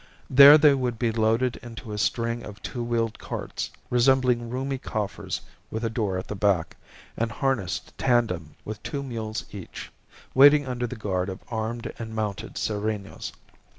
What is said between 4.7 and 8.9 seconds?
coffers with a door at the back, and harnessed tandem with